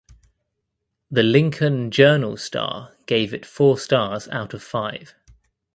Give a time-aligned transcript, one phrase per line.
[1.11, 5.13] The "Lincoln Journal Star" gave it four stars out of five.